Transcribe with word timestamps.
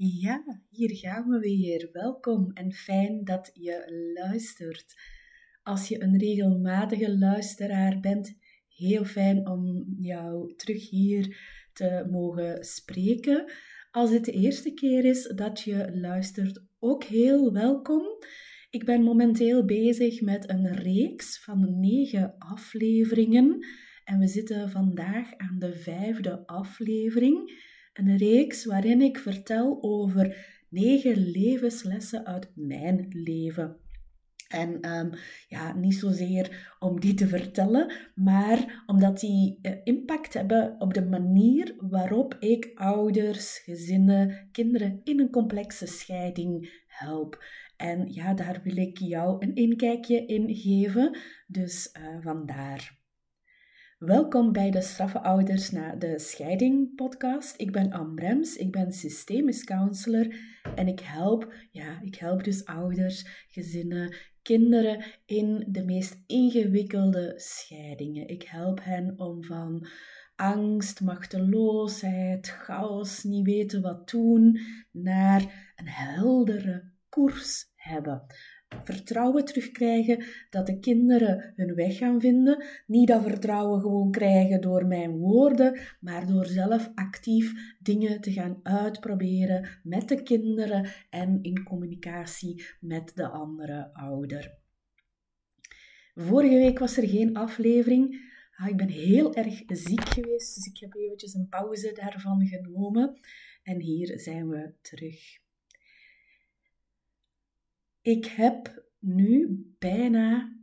Ja, 0.00 0.44
hier 0.68 0.96
gaan 0.96 1.28
we 1.28 1.38
weer. 1.38 1.88
Welkom 1.92 2.50
en 2.52 2.72
fijn 2.72 3.24
dat 3.24 3.50
je 3.54 4.12
luistert. 4.14 4.94
Als 5.62 5.88
je 5.88 6.02
een 6.02 6.18
regelmatige 6.18 7.18
luisteraar 7.18 8.00
bent, 8.00 8.38
heel 8.68 9.04
fijn 9.04 9.48
om 9.48 9.84
jou 10.00 10.54
terug 10.56 10.90
hier 10.90 11.38
te 11.72 12.06
mogen 12.10 12.64
spreken. 12.64 13.52
Als 13.90 14.10
het 14.10 14.24
de 14.24 14.32
eerste 14.32 14.74
keer 14.74 15.04
is 15.04 15.32
dat 15.34 15.60
je 15.60 15.90
luistert, 15.94 16.64
ook 16.78 17.04
heel 17.04 17.52
welkom. 17.52 18.02
Ik 18.70 18.84
ben 18.84 19.02
momenteel 19.02 19.64
bezig 19.64 20.20
met 20.20 20.50
een 20.50 20.74
reeks 20.74 21.42
van 21.42 21.80
negen 21.80 22.34
afleveringen 22.38 23.66
en 24.04 24.18
we 24.18 24.26
zitten 24.26 24.70
vandaag 24.70 25.36
aan 25.36 25.58
de 25.58 25.74
vijfde 25.74 26.46
aflevering. 26.46 27.66
Een 27.98 28.16
reeks 28.16 28.64
waarin 28.64 29.00
ik 29.00 29.18
vertel 29.18 29.78
over 29.82 30.46
negen 30.68 31.30
levenslessen 31.30 32.26
uit 32.26 32.50
mijn 32.54 33.06
leven. 33.10 33.76
En 34.48 34.90
um, 34.90 35.10
ja, 35.48 35.74
niet 35.74 35.94
zozeer 35.94 36.76
om 36.78 37.00
die 37.00 37.14
te 37.14 37.28
vertellen, 37.28 37.92
maar 38.14 38.82
omdat 38.86 39.20
die 39.20 39.58
uh, 39.62 39.72
impact 39.84 40.34
hebben 40.34 40.76
op 40.78 40.94
de 40.94 41.06
manier 41.06 41.74
waarop 41.78 42.36
ik 42.40 42.70
ouders, 42.74 43.58
gezinnen, 43.58 44.48
kinderen 44.52 45.00
in 45.04 45.20
een 45.20 45.30
complexe 45.30 45.86
scheiding 45.86 46.82
help. 46.86 47.44
En 47.76 48.12
ja, 48.12 48.34
daar 48.34 48.60
wil 48.64 48.76
ik 48.76 48.98
jou 48.98 49.36
een 49.46 49.54
inkijkje 49.54 50.26
in 50.26 50.54
geven. 50.54 51.18
Dus 51.46 51.94
uh, 52.00 52.16
vandaar. 52.20 52.97
Welkom 53.98 54.52
bij 54.52 54.70
de 54.70 54.80
Straffe 54.80 55.20
Ouders 55.20 55.70
na 55.70 55.94
de 55.94 56.18
Scheiding 56.18 56.94
podcast. 56.94 57.54
Ik 57.60 57.72
ben 57.72 57.92
Anne 57.92 58.54
ik 58.56 58.70
ben 58.70 58.92
systemisch 58.92 59.64
counselor 59.64 60.34
en 60.74 60.88
ik 60.88 61.00
help, 61.00 61.54
ja, 61.70 62.00
ik 62.02 62.14
help 62.14 62.44
dus 62.44 62.64
ouders, 62.64 63.46
gezinnen, 63.48 64.14
kinderen 64.42 65.04
in 65.26 65.64
de 65.68 65.84
meest 65.84 66.22
ingewikkelde 66.26 67.32
scheidingen. 67.36 68.28
Ik 68.28 68.42
help 68.42 68.80
hen 68.82 69.14
om 69.16 69.44
van 69.44 69.86
angst, 70.36 71.00
machteloosheid, 71.00 72.48
chaos, 72.48 73.22
niet 73.22 73.46
weten 73.46 73.82
wat 73.82 74.10
doen, 74.10 74.60
naar 74.92 75.72
een 75.76 75.88
heldere 75.88 76.92
koers 77.08 77.72
hebben 77.74 78.26
vertrouwen 78.84 79.44
terugkrijgen 79.44 80.24
dat 80.50 80.66
de 80.66 80.78
kinderen 80.78 81.52
hun 81.56 81.74
weg 81.74 81.96
gaan 81.96 82.20
vinden. 82.20 82.64
Niet 82.86 83.08
dat 83.08 83.22
vertrouwen 83.22 83.80
gewoon 83.80 84.10
krijgen 84.10 84.60
door 84.60 84.86
mijn 84.86 85.16
woorden, 85.16 85.78
maar 86.00 86.26
door 86.26 86.46
zelf 86.46 86.90
actief 86.94 87.76
dingen 87.82 88.20
te 88.20 88.32
gaan 88.32 88.60
uitproberen 88.62 89.68
met 89.82 90.08
de 90.08 90.22
kinderen 90.22 90.90
en 91.10 91.38
in 91.42 91.62
communicatie 91.62 92.64
met 92.80 93.12
de 93.14 93.28
andere 93.28 93.94
ouder. 93.94 94.56
Vorige 96.14 96.56
week 96.56 96.78
was 96.78 96.96
er 96.96 97.08
geen 97.08 97.36
aflevering. 97.36 98.26
Ah, 98.56 98.68
ik 98.68 98.76
ben 98.76 98.88
heel 98.88 99.34
erg 99.34 99.62
ziek 99.66 100.08
geweest, 100.08 100.54
dus 100.54 100.66
ik 100.66 100.78
heb 100.78 100.94
eventjes 100.94 101.34
een 101.34 101.48
pauze 101.48 101.92
daarvan 101.92 102.46
genomen. 102.46 103.18
En 103.62 103.80
hier 103.80 104.20
zijn 104.20 104.48
we 104.48 104.72
terug. 104.80 105.46
Ik 108.08 108.26
heb 108.26 108.84
nu 108.98 109.62
bijna 109.78 110.56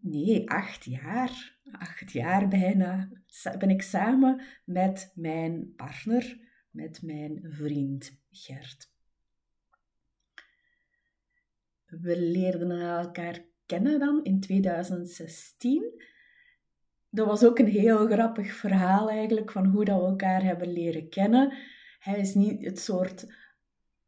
nee, 0.00 0.50
acht 0.50 0.84
jaar, 0.84 1.58
acht 1.72 2.12
jaar 2.12 2.48
bijna, 2.48 3.10
ben 3.58 3.70
ik 3.70 3.82
samen 3.82 4.42
met 4.64 5.12
mijn 5.14 5.74
partner, 5.76 6.38
met 6.70 7.02
mijn 7.02 7.40
vriend 7.42 8.20
Gert. 8.30 8.90
We 11.86 12.20
leerden 12.20 12.70
elkaar 12.70 13.44
kennen 13.66 13.98
dan 13.98 14.24
in 14.24 14.40
2016. 14.40 16.02
Dat 17.10 17.26
was 17.26 17.44
ook 17.44 17.58
een 17.58 17.68
heel 17.68 18.06
grappig 18.06 18.52
verhaal 18.52 19.10
eigenlijk 19.10 19.50
van 19.50 19.66
hoe 19.66 19.84
dat 19.84 20.00
we 20.00 20.06
elkaar 20.06 20.42
hebben 20.42 20.72
leren 20.72 21.08
kennen. 21.08 21.52
Hij 21.98 22.18
is 22.18 22.34
niet 22.34 22.64
het 22.64 22.78
soort 22.78 23.26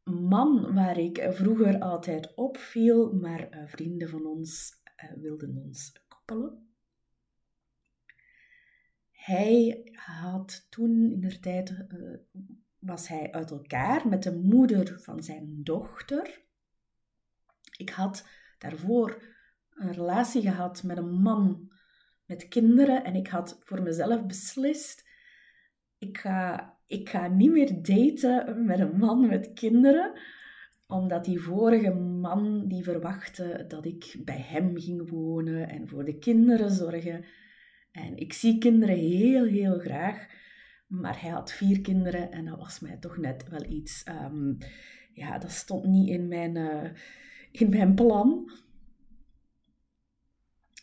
man 0.09 0.73
waar 0.73 0.97
ik 0.97 1.27
vroeger 1.29 1.79
altijd 1.79 2.35
opviel, 2.35 3.13
maar 3.13 3.49
eh, 3.49 3.67
vrienden 3.67 4.09
van 4.09 4.25
ons 4.25 4.81
uh, 5.03 5.11
wilden 5.21 5.57
ons 5.57 5.91
koppelen. 6.07 6.67
Hij 9.11 9.89
had 9.93 10.67
toen 10.69 11.11
in 11.11 11.19
de 11.19 11.39
tijd 11.39 11.69
uh, 11.69 12.17
was 12.79 13.07
hij 13.07 13.31
uit 13.31 13.51
elkaar 13.51 14.07
met 14.07 14.23
de 14.23 14.35
moeder 14.35 14.99
van 14.99 15.23
zijn 15.23 15.63
dochter. 15.63 16.45
Ik 17.77 17.89
had 17.89 18.27
daarvoor 18.57 19.23
een 19.69 19.91
relatie 19.91 20.41
gehad 20.41 20.83
met 20.83 20.97
een 20.97 21.21
man 21.21 21.71
met 22.25 22.47
kinderen 22.47 23.03
en 23.03 23.15
ik 23.15 23.27
had 23.27 23.57
voor 23.59 23.81
mezelf 23.81 24.25
beslist: 24.25 25.07
ik 25.97 26.17
ga 26.17 26.77
ik 26.89 27.09
ga 27.09 27.27
niet 27.27 27.51
meer 27.51 27.81
daten 27.81 28.65
met 28.65 28.79
een 28.79 28.97
man 28.97 29.27
met 29.27 29.53
kinderen, 29.53 30.19
omdat 30.87 31.25
die 31.25 31.39
vorige 31.39 31.93
man 31.93 32.67
die 32.67 32.83
verwachtte 32.83 33.65
dat 33.67 33.85
ik 33.85 34.15
bij 34.25 34.41
hem 34.47 34.79
ging 34.79 35.09
wonen 35.09 35.69
en 35.69 35.87
voor 35.87 36.05
de 36.05 36.17
kinderen 36.17 36.71
zorgen. 36.71 37.25
En 37.91 38.17
ik 38.17 38.33
zie 38.33 38.57
kinderen 38.57 38.95
heel, 38.97 39.45
heel 39.45 39.79
graag, 39.79 40.27
maar 40.87 41.21
hij 41.21 41.29
had 41.29 41.51
vier 41.51 41.81
kinderen 41.81 42.31
en 42.31 42.45
dat 42.45 42.57
was 42.57 42.79
mij 42.79 42.97
toch 42.97 43.17
net 43.17 43.49
wel 43.49 43.65
iets. 43.65 44.05
Um, 44.07 44.57
ja, 45.13 45.37
dat 45.37 45.51
stond 45.51 45.85
niet 45.85 46.09
in 46.09 46.27
mijn, 46.27 46.55
uh, 46.55 46.89
in 47.51 47.69
mijn 47.69 47.95
plan. 47.95 48.51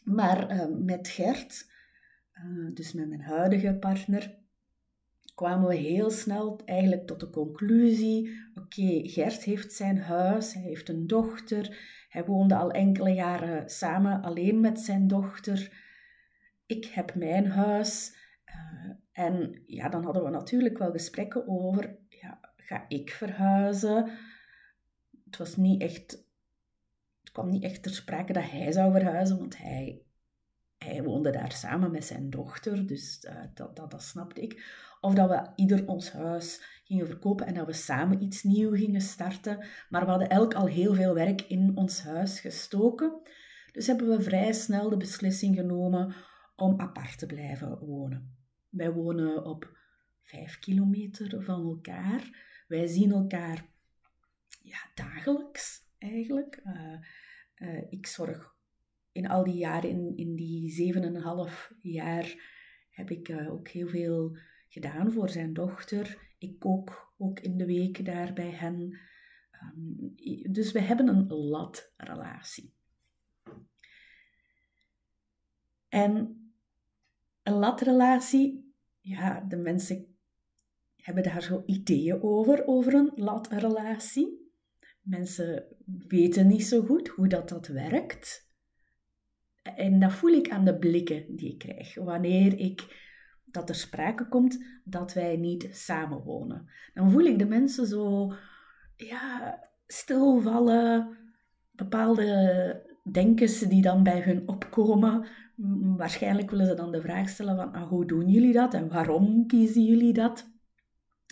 Maar 0.04 0.52
uh, 0.52 0.76
met 0.84 1.08
Gert, 1.08 1.70
uh, 2.32 2.74
dus 2.74 2.92
met 2.92 3.08
mijn 3.08 3.22
huidige 3.22 3.74
partner, 3.74 4.45
kwamen 5.36 5.68
we 5.68 5.74
heel 5.74 6.10
snel 6.10 6.60
eigenlijk 6.64 7.06
tot 7.06 7.20
de 7.20 7.30
conclusie: 7.30 8.30
oké, 8.54 9.08
Gert 9.08 9.42
heeft 9.42 9.72
zijn 9.72 9.98
huis, 9.98 10.54
hij 10.54 10.62
heeft 10.62 10.88
een 10.88 11.06
dochter, 11.06 11.78
hij 12.08 12.24
woonde 12.24 12.56
al 12.56 12.70
enkele 12.70 13.10
jaren 13.10 13.70
samen 13.70 14.22
alleen 14.22 14.60
met 14.60 14.80
zijn 14.80 15.08
dochter. 15.08 15.84
Ik 16.66 16.84
heb 16.84 17.14
mijn 17.14 17.46
huis. 17.46 18.14
Uh, 18.46 18.92
en 19.12 19.62
ja, 19.66 19.88
dan 19.88 20.04
hadden 20.04 20.24
we 20.24 20.30
natuurlijk 20.30 20.78
wel 20.78 20.90
gesprekken 20.90 21.48
over: 21.48 21.98
ja, 22.08 22.40
ga 22.56 22.84
ik 22.88 23.10
verhuizen? 23.10 24.10
Het 25.24 25.36
was 25.36 25.56
niet 25.56 25.80
echt. 25.82 26.24
Het 27.20 27.32
kwam 27.32 27.50
niet 27.50 27.62
echt 27.62 27.82
ter 27.82 27.94
sprake 27.94 28.32
dat 28.32 28.50
hij 28.50 28.72
zou 28.72 28.92
verhuizen, 28.92 29.38
want 29.38 29.58
hij 29.58 30.06
hij 30.78 31.02
woonde 31.02 31.30
daar 31.30 31.52
samen 31.52 31.90
met 31.90 32.04
zijn 32.04 32.30
dochter, 32.30 32.86
dus 32.86 33.24
uh, 33.28 33.42
dat, 33.54 33.76
dat, 33.76 33.90
dat 33.90 34.02
snapte 34.02 34.40
ik. 34.40 34.84
Of 35.06 35.14
dat 35.14 35.28
we 35.28 35.50
ieder 35.56 35.88
ons 35.88 36.12
huis 36.12 36.80
gingen 36.84 37.06
verkopen 37.06 37.46
en 37.46 37.54
dat 37.54 37.66
we 37.66 37.72
samen 37.72 38.22
iets 38.22 38.42
nieuws 38.42 38.78
gingen 38.78 39.00
starten. 39.00 39.66
Maar 39.88 40.04
we 40.04 40.10
hadden 40.10 40.28
elk 40.28 40.54
al 40.54 40.66
heel 40.66 40.94
veel 40.94 41.14
werk 41.14 41.40
in 41.42 41.76
ons 41.76 42.02
huis 42.02 42.40
gestoken. 42.40 43.20
Dus 43.72 43.86
hebben 43.86 44.08
we 44.08 44.22
vrij 44.22 44.52
snel 44.52 44.88
de 44.88 44.96
beslissing 44.96 45.56
genomen 45.56 46.14
om 46.56 46.80
apart 46.80 47.18
te 47.18 47.26
blijven 47.26 47.78
wonen. 47.78 48.36
Wij 48.68 48.92
wonen 48.92 49.44
op 49.44 49.78
vijf 50.22 50.58
kilometer 50.58 51.42
van 51.42 51.62
elkaar. 51.64 52.30
Wij 52.68 52.86
zien 52.86 53.12
elkaar 53.12 53.64
ja, 54.62 54.78
dagelijks 54.94 55.80
eigenlijk. 55.98 56.60
Uh, 56.64 56.98
uh, 57.56 57.82
ik 57.88 58.06
zorg 58.06 58.54
in 59.12 59.28
al 59.28 59.44
die 59.44 59.56
jaren, 59.56 59.90
in, 59.90 60.16
in 60.16 60.36
die 60.36 60.70
zeven 60.70 61.02
en 61.02 61.14
een 61.14 61.22
half 61.22 61.72
jaar, 61.82 62.54
heb 62.90 63.10
ik 63.10 63.28
uh, 63.28 63.52
ook 63.52 63.68
heel 63.68 63.88
veel 63.88 64.36
gedaan 64.68 65.12
voor 65.12 65.28
zijn 65.28 65.52
dochter. 65.52 66.34
Ik 66.38 66.58
kook 66.58 67.14
ook 67.18 67.40
in 67.40 67.56
de 67.56 67.66
week 67.66 68.04
daar 68.04 68.32
bij 68.32 68.50
hen. 68.50 68.98
Um, 69.62 70.14
dus 70.52 70.72
we 70.72 70.80
hebben 70.80 71.08
een 71.08 71.26
latrelatie. 71.26 72.74
En 75.88 76.36
een 77.42 77.54
latrelatie, 77.54 78.74
ja, 79.00 79.40
de 79.40 79.56
mensen 79.56 80.16
hebben 80.96 81.22
daar 81.22 81.42
zo 81.42 81.62
ideeën 81.66 82.22
over, 82.22 82.66
over 82.66 82.94
een 82.94 83.12
latrelatie. 83.14 84.50
Mensen 85.02 85.76
weten 86.08 86.46
niet 86.46 86.66
zo 86.66 86.82
goed 86.82 87.08
hoe 87.08 87.28
dat, 87.28 87.48
dat 87.48 87.66
werkt. 87.66 88.50
En 89.62 90.00
dat 90.00 90.12
voel 90.12 90.30
ik 90.30 90.50
aan 90.50 90.64
de 90.64 90.78
blikken 90.78 91.36
die 91.36 91.52
ik 91.52 91.58
krijg. 91.58 91.94
Wanneer 91.94 92.58
ik 92.58 93.05
dat 93.50 93.68
er 93.68 93.74
sprake 93.74 94.28
komt 94.28 94.64
dat 94.84 95.12
wij 95.12 95.36
niet 95.36 95.68
samenwonen. 95.72 96.68
Dan 96.94 97.10
voel 97.10 97.24
ik 97.24 97.38
de 97.38 97.46
mensen 97.46 97.86
zo 97.86 98.32
ja, 98.96 99.58
stilvallen, 99.86 101.16
bepaalde 101.70 102.84
denkens 103.12 103.60
die 103.60 103.82
dan 103.82 104.02
bij 104.02 104.20
hun 104.20 104.48
opkomen. 104.48 105.26
Waarschijnlijk 105.96 106.50
willen 106.50 106.66
ze 106.66 106.74
dan 106.74 106.92
de 106.92 107.00
vraag 107.00 107.28
stellen 107.28 107.56
van 107.56 107.72
ah, 107.72 107.88
hoe 107.88 108.06
doen 108.06 108.28
jullie 108.28 108.52
dat 108.52 108.74
en 108.74 108.88
waarom 108.88 109.46
kiezen 109.46 109.84
jullie 109.84 110.12
dat? 110.12 110.54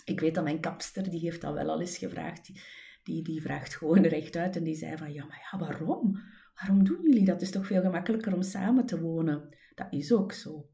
Ik 0.05 0.19
weet 0.19 0.35
dat 0.35 0.43
mijn 0.43 0.59
kapster, 0.59 1.09
die 1.09 1.19
heeft 1.19 1.41
dat 1.41 1.53
wel 1.53 1.69
al 1.69 1.79
eens 1.79 1.97
gevraagd. 1.97 2.45
Die, 2.45 2.61
die, 3.03 3.23
die 3.23 3.41
vraagt 3.41 3.75
gewoon 3.75 4.05
rechtuit 4.05 4.55
en 4.55 4.63
die 4.63 4.75
zei 4.75 4.97
van, 4.97 5.13
ja, 5.13 5.25
maar 5.25 5.47
ja, 5.51 5.59
waarom? 5.59 6.19
Waarom 6.55 6.83
doen 6.83 7.01
jullie 7.01 7.25
dat? 7.25 7.33
Het 7.33 7.43
is 7.43 7.51
toch 7.51 7.67
veel 7.67 7.81
gemakkelijker 7.81 8.33
om 8.33 8.41
samen 8.41 8.85
te 8.85 9.01
wonen? 9.01 9.55
Dat 9.75 9.87
is 9.89 10.13
ook 10.13 10.31
zo. 10.31 10.69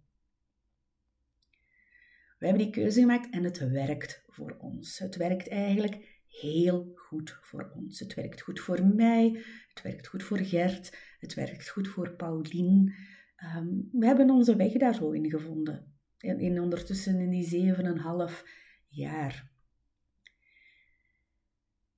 We 2.41 2.47
hebben 2.47 2.65
die 2.65 2.73
keuze 2.73 2.99
gemaakt 2.99 3.29
en 3.29 3.43
het 3.43 3.69
werkt 3.69 4.23
voor 4.27 4.57
ons. 4.59 4.99
Het 4.99 5.15
werkt 5.15 5.47
eigenlijk 5.49 6.23
heel 6.27 6.91
goed 6.95 7.37
voor 7.41 7.71
ons. 7.75 7.99
Het 7.99 8.13
werkt 8.13 8.41
goed 8.41 8.59
voor 8.59 8.85
mij, 8.85 9.43
het 9.73 9.81
werkt 9.83 10.07
goed 10.07 10.23
voor 10.23 10.37
Gert, 10.37 10.97
het 11.19 11.33
werkt 11.33 11.69
goed 11.69 11.87
voor 11.87 12.11
Paulien. 12.15 12.93
Ehm, 13.35 13.67
we 13.91 14.05
hebben 14.05 14.29
onze 14.29 14.55
weg 14.55 14.73
daar 14.73 14.95
zo 14.95 15.11
in 15.11 15.29
gevonden. 15.29 15.93
In, 16.17 16.39
in 16.39 16.61
ondertussen 16.61 17.19
in 17.19 17.29
die 17.29 17.47
zeven 17.47 17.85
en 17.85 17.97
half 17.97 18.45
jaar. 18.87 19.51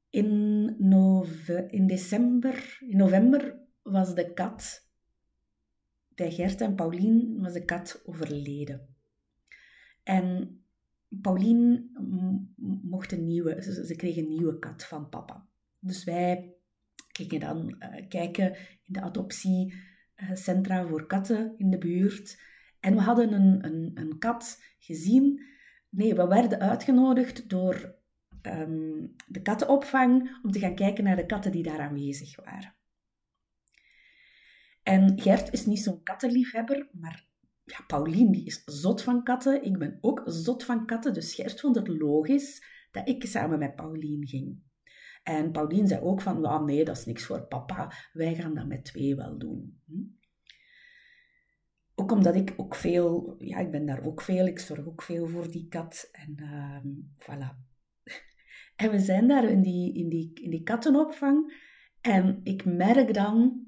In, 0.09 0.75
nove, 0.79 1.67
in 1.69 1.87
december, 1.87 2.77
in 2.79 2.97
november 2.97 3.59
was 3.81 4.15
de 4.15 4.33
kat, 4.33 4.87
bij 6.15 6.31
Gert 6.31 6.61
en 6.61 6.75
Paulien 6.75 7.39
was 7.41 7.53
de 7.53 7.65
kat 7.65 8.01
overleden. 8.05 8.92
En 10.03 10.57
Paulien 11.21 11.91
mocht 12.83 13.11
een 13.11 13.27
nieuwe, 13.27 13.61
ze, 13.61 13.85
ze 13.85 13.95
kreeg 13.95 14.17
een 14.17 14.29
nieuwe 14.29 14.59
kat 14.59 14.85
van 14.85 15.09
papa. 15.09 15.47
Dus 15.79 16.03
wij 16.03 16.55
gingen 17.07 17.39
dan 17.39 17.75
uh, 17.79 18.07
kijken 18.09 18.55
in 18.55 18.93
de 18.93 19.01
adoptiecentra 19.01 20.87
voor 20.87 21.07
katten 21.07 21.53
in 21.57 21.69
de 21.69 21.77
buurt. 21.77 22.41
En 22.79 22.95
we 22.95 23.01
hadden 23.01 23.33
een, 23.33 23.65
een, 23.65 23.91
een 23.93 24.17
kat 24.17 24.63
gezien. 24.79 25.41
Nee, 25.89 26.15
we 26.15 26.27
werden 26.27 26.59
uitgenodigd 26.59 27.49
door 27.49 27.95
um, 28.41 29.15
de 29.27 29.41
kattenopvang 29.41 30.39
om 30.43 30.51
te 30.51 30.59
gaan 30.59 30.75
kijken 30.75 31.03
naar 31.03 31.15
de 31.15 31.25
katten 31.25 31.51
die 31.51 31.63
daar 31.63 31.79
aanwezig 31.79 32.35
waren. 32.35 32.75
En 34.83 35.21
Gert 35.21 35.53
is 35.53 35.65
niet 35.65 35.79
zo'n 35.79 36.03
kattenliefhebber, 36.03 36.89
maar 36.91 37.27
ja, 37.63 37.83
Paulien 37.87 38.45
is 38.45 38.61
zot 38.65 39.01
van 39.01 39.23
katten. 39.23 39.63
Ik 39.63 39.77
ben 39.77 39.97
ook 40.01 40.21
zot 40.25 40.63
van 40.63 40.85
katten. 40.85 41.13
Dus 41.13 41.35
Gert 41.35 41.59
vond 41.59 41.75
het 41.75 41.87
logisch 41.87 42.63
dat 42.91 43.07
ik 43.07 43.25
samen 43.25 43.59
met 43.59 43.75
Paulien 43.75 44.27
ging. 44.27 44.61
En 45.23 45.51
Paulien 45.51 45.87
zei 45.87 46.01
ook 46.01 46.21
van, 46.21 46.45
oh 46.45 46.63
nee, 46.63 46.85
dat 46.85 46.97
is 46.97 47.05
niks 47.05 47.25
voor 47.25 47.47
papa. 47.47 47.93
Wij 48.13 48.35
gaan 48.35 48.55
dat 48.55 48.67
met 48.67 48.85
twee 48.85 49.15
wel 49.15 49.37
doen. 49.37 49.81
Hm? 49.85 50.01
Ook 51.95 52.11
omdat 52.11 52.35
ik 52.35 52.53
ook 52.57 52.75
veel, 52.75 53.35
ja, 53.37 53.57
ik 53.57 53.71
ben 53.71 53.85
daar 53.85 54.03
ook 54.05 54.21
veel, 54.21 54.45
ik 54.45 54.59
zorg 54.59 54.85
ook 54.85 55.01
veel 55.01 55.27
voor 55.27 55.51
die 55.51 55.67
kat. 55.67 56.09
En 56.11 56.37
uh, 56.39 56.79
voilà. 57.17 57.55
En 58.75 58.91
we 58.91 58.99
zijn 58.99 59.27
daar 59.27 59.49
in 59.49 59.61
die, 59.61 59.93
in, 59.93 60.09
die, 60.09 60.31
in 60.33 60.49
die 60.49 60.63
kattenopvang. 60.63 61.61
En 62.01 62.39
ik 62.43 62.65
merk 62.65 63.13
dan 63.13 63.65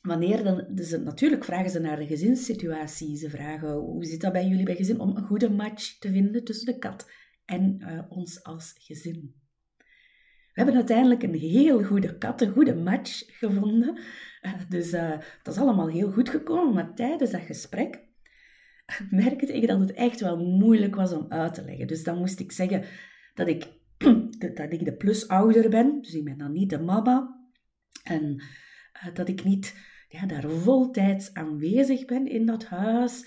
Wanneer 0.00 0.44
dan, 0.44 0.66
dus 0.70 0.90
natuurlijk 0.90 1.44
vragen 1.44 1.70
ze 1.70 1.80
naar 1.80 1.96
de 1.96 2.06
gezinssituatie. 2.06 3.16
Ze 3.16 3.30
vragen 3.30 3.72
hoe 3.72 4.04
zit 4.04 4.20
dat 4.20 4.32
bij 4.32 4.46
jullie 4.46 4.64
bij 4.64 4.76
gezin 4.76 5.00
om 5.00 5.16
een 5.16 5.22
goede 5.22 5.50
match 5.50 5.98
te 5.98 6.10
vinden 6.10 6.44
tussen 6.44 6.72
de 6.72 6.78
kat 6.78 7.10
en 7.44 7.80
uh, 7.80 8.00
ons 8.08 8.42
als 8.42 8.74
gezin. 8.78 9.34
We 10.52 10.66
hebben 10.66 10.74
uiteindelijk 10.74 11.22
een 11.22 11.34
heel 11.34 11.82
goede 11.82 12.18
kat, 12.18 12.40
een 12.40 12.52
goede 12.52 12.74
match 12.74 13.38
gevonden. 13.38 13.98
Uh, 14.42 14.52
dus 14.68 14.92
uh, 14.92 15.18
dat 15.42 15.54
is 15.54 15.60
allemaal 15.60 15.88
heel 15.88 16.12
goed 16.12 16.28
gekomen. 16.28 16.74
Maar 16.74 16.94
tijdens 16.94 17.30
dat 17.30 17.40
gesprek 17.40 18.00
merkte 19.10 19.52
ik 19.52 19.66
dat 19.66 19.80
het 19.80 19.92
echt 19.92 20.20
wel 20.20 20.36
moeilijk 20.36 20.94
was 20.94 21.12
om 21.12 21.26
uit 21.28 21.54
te 21.54 21.64
leggen. 21.64 21.86
Dus 21.86 22.04
dan 22.04 22.18
moest 22.18 22.40
ik 22.40 22.52
zeggen 22.52 22.84
dat 23.34 23.48
ik, 23.48 23.68
dat 24.54 24.72
ik 24.72 24.84
de 24.84 24.96
plusouder 24.96 25.70
ben. 25.70 26.00
Dus 26.00 26.14
ik 26.14 26.24
ben 26.24 26.38
dan 26.38 26.52
niet 26.52 26.70
de 26.70 26.80
mama. 26.80 27.38
En 28.04 28.42
dat 29.14 29.28
ik 29.28 29.44
niet 29.44 29.74
ja, 30.10 30.26
daar 30.26 30.50
voltijds 30.50 31.34
aanwezig 31.34 32.04
ben 32.04 32.26
in 32.26 32.46
dat 32.46 32.64
huis. 32.64 33.26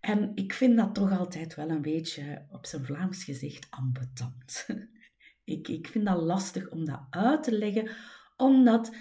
En 0.00 0.32
ik 0.34 0.52
vind 0.52 0.76
dat 0.76 0.94
toch 0.94 1.18
altijd 1.18 1.54
wel 1.54 1.70
een 1.70 1.82
beetje, 1.82 2.46
op 2.50 2.66
zijn 2.66 2.84
Vlaams 2.84 3.24
gezegd, 3.24 3.66
ambetant. 3.70 4.66
ik, 5.44 5.68
ik 5.68 5.86
vind 5.86 6.06
dat 6.06 6.22
lastig 6.22 6.68
om 6.70 6.84
dat 6.84 7.06
uit 7.10 7.42
te 7.42 7.58
leggen, 7.58 7.90
omdat 8.36 8.94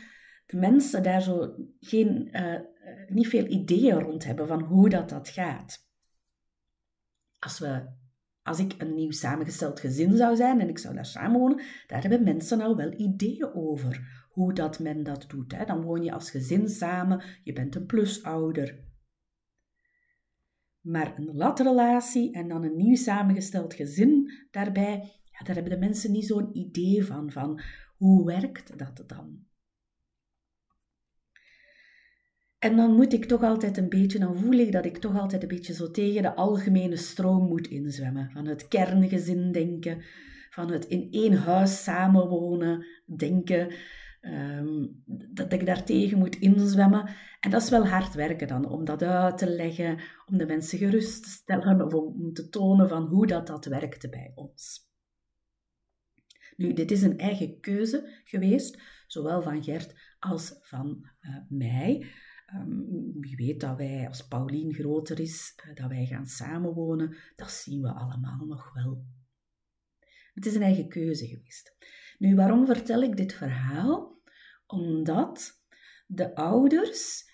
de 0.45 0.57
mensen 0.57 1.03
daar 1.03 1.21
zo 1.21 1.55
geen, 1.79 2.29
uh, 2.31 2.59
niet 3.07 3.27
veel 3.27 3.45
ideeën 3.45 3.99
rond 3.99 4.23
hebben 4.23 4.47
van 4.47 4.61
hoe 4.61 4.89
dat, 4.89 5.09
dat 5.09 5.29
gaat. 5.29 5.87
Als, 7.39 7.59
we, 7.59 7.89
als 8.41 8.59
ik 8.59 8.73
een 8.77 8.93
nieuw 8.93 9.11
samengesteld 9.11 9.79
gezin 9.79 10.15
zou 10.17 10.35
zijn 10.35 10.61
en 10.61 10.69
ik 10.69 10.77
zou 10.77 10.95
daar 10.95 11.05
samenwonen, 11.05 11.61
daar 11.87 12.01
hebben 12.01 12.23
mensen 12.23 12.61
al 12.61 12.75
wel 12.75 12.93
ideeën 12.93 13.53
over 13.53 14.24
hoe 14.35 14.53
dat 14.53 14.79
men 14.79 15.03
dat 15.03 15.25
doet. 15.27 15.55
Hè. 15.55 15.65
Dan 15.65 15.81
woon 15.81 16.03
je 16.03 16.11
als 16.11 16.31
gezin 16.31 16.69
samen, 16.69 17.23
je 17.43 17.53
bent 17.53 17.75
een 17.75 17.85
plusouder. 17.85 18.83
Maar 20.81 21.17
een 21.17 21.35
latrelatie 21.35 22.33
en 22.33 22.47
dan 22.47 22.63
een 22.63 22.77
nieuw 22.77 22.95
samengesteld 22.95 23.73
gezin 23.73 24.31
daarbij, 24.51 25.11
daar 25.43 25.55
hebben 25.55 25.71
de 25.71 25.85
mensen 25.85 26.11
niet 26.11 26.25
zo'n 26.25 26.57
idee 26.57 27.05
van, 27.05 27.31
van 27.31 27.61
hoe 27.97 28.25
werkt 28.25 28.77
dat 28.77 29.03
dan? 29.07 29.45
En 32.59 32.75
dan 32.75 32.95
moet 32.95 33.13
ik 33.13 33.25
toch 33.25 33.43
altijd 33.43 33.77
een 33.77 33.89
beetje, 33.89 34.19
dan 34.19 34.37
voel 34.37 34.53
ik 34.53 34.71
dat 34.71 34.85
ik 34.85 34.97
toch 34.97 35.19
altijd 35.19 35.41
een 35.41 35.47
beetje 35.47 35.73
zo 35.73 35.91
tegen 35.91 36.21
de 36.21 36.35
algemene 36.35 36.95
stroom 36.95 37.47
moet 37.47 37.67
inzwemmen. 37.67 38.29
Van 38.31 38.45
het 38.45 38.67
kerngezin 38.67 39.51
denken, 39.51 40.03
van 40.49 40.71
het 40.71 40.85
in 40.85 41.07
één 41.11 41.33
huis 41.33 41.83
samenwonen 41.83 42.85
denken. 43.17 43.73
Ehm, 44.25 44.85
dat 45.33 45.53
ik 45.53 45.65
daartegen 45.65 46.17
moet 46.17 46.35
inzwemmen. 46.35 47.09
En 47.39 47.49
dat 47.49 47.61
is 47.61 47.69
wel 47.69 47.87
hard 47.87 48.13
werken 48.13 48.47
dan, 48.47 48.69
om 48.69 48.85
dat 48.85 49.03
uit 49.03 49.37
te 49.37 49.49
leggen, 49.49 49.99
om 50.25 50.37
de 50.37 50.45
mensen 50.45 50.77
gerust 50.77 51.23
te 51.23 51.29
stellen 51.29 51.81
of 51.81 51.93
om 51.93 52.33
te 52.33 52.49
tonen 52.49 52.89
van 52.89 53.07
hoe 53.07 53.27
dat, 53.27 53.47
dat 53.47 53.65
werkte 53.65 54.09
bij 54.09 54.31
ons. 54.35 54.89
Nu, 56.55 56.73
dit 56.73 56.91
is 56.91 57.01
een 57.01 57.17
eigen 57.17 57.59
keuze 57.59 58.21
geweest, 58.23 58.81
zowel 59.07 59.41
van 59.41 59.63
Gert 59.63 60.15
als 60.19 60.55
van 60.61 61.09
uh, 61.21 61.37
mij. 61.49 62.05
Um, 62.55 63.13
wie 63.19 63.35
weet 63.35 63.59
dat 63.59 63.77
wij, 63.77 64.07
als 64.07 64.27
Paulien 64.27 64.73
groter 64.73 65.19
is, 65.19 65.53
uh, 65.67 65.75
dat 65.75 65.89
wij 65.89 66.05
gaan 66.05 66.27
samenwonen, 66.27 67.17
dat 67.35 67.51
zien 67.51 67.81
we 67.81 67.93
allemaal 67.93 68.45
nog 68.45 68.73
wel. 68.73 69.05
Het 70.33 70.45
is 70.45 70.55
een 70.55 70.61
eigen 70.61 70.87
keuze 70.87 71.27
geweest. 71.27 71.75
Nu, 72.17 72.35
waarom 72.35 72.65
vertel 72.65 73.01
ik 73.01 73.17
dit 73.17 73.33
verhaal? 73.33 74.19
Omdat 74.67 75.63
de 76.07 76.35
ouders 76.35 77.29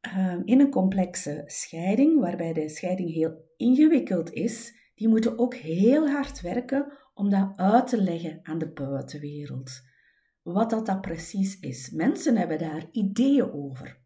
ehm, 0.00 0.42
in 0.44 0.60
een 0.60 0.70
complexe 0.70 1.42
scheiding, 1.46 2.20
waarbij 2.20 2.52
de 2.52 2.68
scheiding 2.68 3.10
heel 3.10 3.48
ingewikkeld 3.56 4.32
is, 4.32 4.78
die 4.94 5.08
moeten 5.08 5.38
ook 5.38 5.54
heel 5.54 6.08
hard 6.08 6.40
werken 6.40 6.92
om 7.14 7.30
dat 7.30 7.52
uit 7.56 7.86
te 7.86 8.02
leggen 8.02 8.40
aan 8.42 8.58
de 8.58 8.72
buitenwereld. 8.72 9.70
Wat 10.42 10.70
dat, 10.70 10.86
dat 10.86 11.00
precies 11.00 11.60
is. 11.60 11.90
Mensen 11.90 12.36
hebben 12.36 12.58
daar 12.58 12.88
ideeën 12.92 13.52
over. 13.52 13.98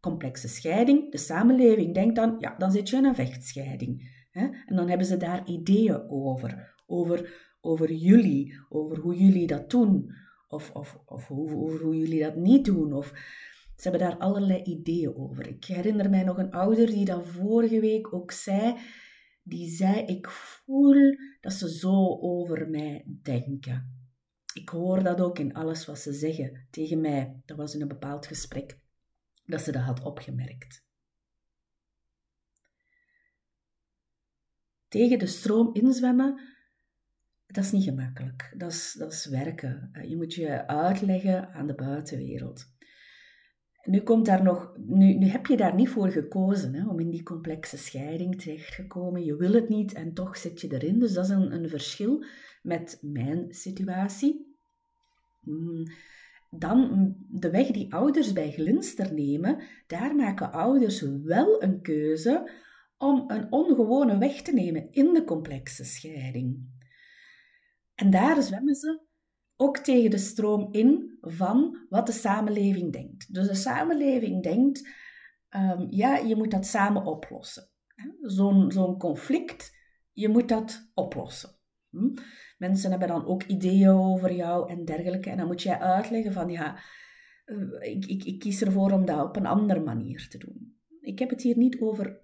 Complexe 0.00 0.48
scheiding, 0.48 1.10
de 1.10 1.18
samenleving 1.18 1.94
denkt 1.94 2.16
dan, 2.16 2.36
ja, 2.38 2.54
dan 2.58 2.72
zit 2.72 2.88
je 2.88 2.96
in 2.96 3.04
een 3.04 3.14
vechtscheiding. 3.14 4.20
En 4.32 4.76
dan 4.76 4.88
hebben 4.88 5.06
ze 5.06 5.16
daar 5.16 5.46
ideeën 5.46 6.10
over. 6.10 6.74
Over, 6.86 7.51
over 7.64 7.92
jullie, 7.92 8.58
over 8.68 8.98
hoe 8.98 9.16
jullie 9.16 9.46
dat 9.46 9.70
doen, 9.70 10.14
of, 10.48 10.70
of, 10.70 10.98
of 11.04 11.28
hoe, 11.28 11.50
hoe, 11.78 11.96
jullie 11.96 12.22
dat 12.22 12.36
niet 12.36 12.64
doen. 12.64 12.92
Of, 12.92 13.12
ze 13.76 13.88
hebben 13.88 14.08
daar 14.08 14.18
allerlei 14.18 14.62
ideeën 14.62 15.16
over. 15.16 15.46
Ik 15.48 15.64
herinner 15.64 16.10
mij 16.10 16.22
nog 16.22 16.38
een 16.38 16.50
ouder 16.50 16.86
die 16.86 17.04
dat 17.04 17.26
vorige 17.26 17.80
week 17.80 18.14
ook 18.14 18.30
zei. 18.30 18.76
Die 19.42 19.70
zei, 19.70 20.04
ik 20.04 20.28
voel 20.28 21.16
dat 21.40 21.52
ze 21.52 21.70
zo 21.70 22.18
over 22.20 22.68
mij 22.68 23.04
denken. 23.22 24.00
Ik 24.54 24.68
hoor 24.68 25.02
dat 25.02 25.20
ook 25.20 25.38
in 25.38 25.54
alles 25.54 25.86
wat 25.86 25.98
ze 25.98 26.12
zeggen 26.12 26.66
tegen 26.70 27.00
mij. 27.00 27.40
Dat 27.44 27.56
was 27.56 27.74
in 27.74 27.80
een 27.80 27.88
bepaald 27.88 28.26
gesprek 28.26 28.78
dat 29.46 29.60
ze 29.60 29.72
dat 29.72 29.82
had 29.82 30.02
opgemerkt. 30.02 30.84
Tegen 34.88 35.18
de 35.18 35.26
stroom 35.26 35.74
inzwemmen, 35.74 36.40
dat 37.52 37.64
is 37.64 37.72
niet 37.72 37.84
gemakkelijk. 37.84 38.54
Dat 38.56 38.70
is, 38.70 38.94
dat 38.98 39.12
is 39.12 39.26
werken. 39.26 39.88
Eh, 39.92 40.08
je 40.08 40.16
moet 40.16 40.34
je 40.34 40.66
uitleggen 40.66 41.52
aan 41.52 41.66
de 41.66 41.74
buitenwereld. 41.74 42.70
Nu, 43.84 44.00
komt 44.00 44.26
daar 44.26 44.42
nog, 44.42 44.76
nu, 44.86 45.14
nu 45.14 45.26
heb 45.26 45.46
je 45.46 45.56
daar 45.56 45.74
niet 45.74 45.88
voor 45.88 46.08
gekozen 46.10 46.74
hè, 46.74 46.88
om 46.88 47.00
in 47.00 47.10
die 47.10 47.22
complexe 47.22 47.76
scheiding 47.76 48.40
terecht 48.40 48.76
te 48.76 48.86
komen. 48.86 49.24
Je 49.24 49.36
wil 49.36 49.52
het 49.52 49.68
niet 49.68 49.92
en 49.92 50.14
toch 50.14 50.36
zit 50.36 50.60
je 50.60 50.72
erin. 50.72 50.98
Dus 50.98 51.12
dat 51.12 51.24
is 51.24 51.30
een, 51.30 51.52
een 51.52 51.68
verschil 51.68 52.24
met 52.62 52.98
mijn 53.00 53.52
situatie. 53.52 54.56
Hmm, 55.40 55.84
dan 56.50 57.14
de 57.28 57.50
weg 57.50 57.66
die 57.66 57.94
ouders 57.94 58.32
bij 58.32 58.50
Glinster 58.50 59.14
nemen, 59.14 59.62
daar 59.86 60.14
maken 60.14 60.52
ouders 60.52 61.00
wel 61.00 61.62
een 61.62 61.80
keuze 61.80 62.50
om 62.98 63.24
een 63.26 63.52
ongewone 63.52 64.18
weg 64.18 64.42
te 64.42 64.52
nemen 64.52 64.88
in 64.90 65.14
de 65.14 65.24
complexe 65.24 65.84
scheiding. 65.84 66.70
En 68.02 68.10
daar 68.10 68.42
zwemmen 68.42 68.74
ze 68.74 69.00
ook 69.56 69.78
tegen 69.78 70.10
de 70.10 70.18
stroom 70.18 70.68
in 70.72 71.18
van 71.20 71.86
wat 71.88 72.06
de 72.06 72.12
samenleving 72.12 72.92
denkt. 72.92 73.34
Dus 73.34 73.46
de 73.46 73.54
samenleving 73.54 74.42
denkt, 74.42 74.88
um, 75.56 75.86
ja, 75.90 76.16
je 76.16 76.36
moet 76.36 76.50
dat 76.50 76.66
samen 76.66 77.04
oplossen. 77.04 77.70
Zo'n 78.20 78.72
zo'n 78.72 78.98
conflict, 78.98 79.76
je 80.12 80.28
moet 80.28 80.48
dat 80.48 80.90
oplossen. 80.94 81.50
Hm? 81.90 82.16
Mensen 82.58 82.90
hebben 82.90 83.08
dan 83.08 83.26
ook 83.26 83.42
ideeën 83.42 83.88
over 83.88 84.32
jou 84.32 84.70
en 84.70 84.84
dergelijke. 84.84 85.30
En 85.30 85.36
dan 85.36 85.46
moet 85.46 85.62
jij 85.62 85.78
uitleggen 85.78 86.32
van, 86.32 86.48
ja, 86.48 86.82
eh, 87.44 87.92
ik, 87.94 88.04
ik, 88.06 88.24
ik 88.24 88.38
kies 88.38 88.62
ervoor 88.62 88.92
om 88.92 89.04
dat 89.04 89.24
op 89.24 89.36
een 89.36 89.46
andere 89.46 89.80
manier 89.80 90.28
te 90.28 90.38
doen. 90.38 90.76
Ik 91.00 91.18
heb 91.18 91.30
het 91.30 91.42
hier 91.42 91.56
niet 91.56 91.80
over 91.80 92.21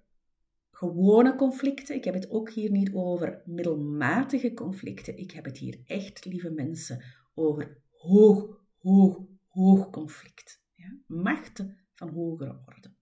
gewone 0.79 1.35
conflicten. 1.35 1.95
Ik 1.95 2.03
heb 2.03 2.13
het 2.13 2.29
ook 2.29 2.51
hier 2.51 2.71
niet 2.71 2.93
over 2.93 3.41
middelmatige 3.45 4.53
conflicten. 4.53 5.17
Ik 5.17 5.31
heb 5.31 5.45
het 5.45 5.57
hier 5.57 5.79
echt, 5.85 6.25
lieve 6.25 6.51
mensen, 6.51 7.03
over 7.33 7.81
hoog, 7.89 8.65
hoog, 8.77 9.25
hoog 9.47 9.89
conflict. 9.89 10.63
Ja? 10.75 10.97
Machten 11.07 11.77
van 11.93 12.09
hogere 12.09 12.61
orde. 12.65 12.93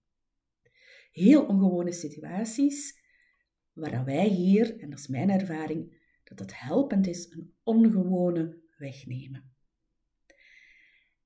Heel 1.10 1.46
ongewone 1.46 1.92
situaties 1.92 3.02
waar 3.72 4.04
wij 4.04 4.28
hier, 4.28 4.78
en 4.80 4.90
dat 4.90 4.98
is 4.98 5.08
mijn 5.08 5.30
ervaring, 5.30 6.00
dat 6.24 6.38
het 6.38 6.60
helpend 6.60 7.06
is 7.06 7.30
een 7.30 7.54
ongewone 7.62 8.60
wegnemen. 8.78 9.52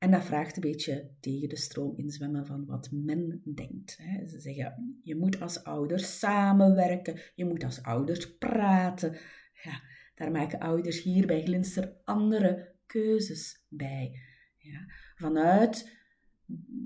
En 0.03 0.11
dat 0.11 0.25
vraagt 0.25 0.57
een 0.57 0.63
beetje 0.63 1.11
tegen 1.21 1.49
de 1.49 1.57
stroom 1.57 1.97
inzwemmen 1.97 2.47
van 2.47 2.67
wat 2.67 2.89
men 2.93 3.43
denkt. 3.55 3.99
Ze 4.27 4.41
zeggen, 4.41 5.01
je 5.03 5.17
moet 5.17 5.41
als 5.41 5.65
ouders 5.65 6.19
samenwerken, 6.19 7.21
je 7.35 7.45
moet 7.45 7.65
als 7.65 7.83
ouders 7.83 8.37
praten. 8.37 9.17
Ja, 9.63 9.83
daar 10.15 10.31
maken 10.31 10.59
ouders 10.59 11.03
hier 11.03 11.27
bij 11.27 11.43
Glinster 11.43 11.97
andere 12.05 12.75
keuzes 12.87 13.65
bij. 13.69 14.21
Ja, 14.59 14.87
vanuit 15.15 15.99